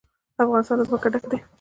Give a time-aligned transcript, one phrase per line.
[0.43, 1.37] افغانستان له ځمکه ډک دی.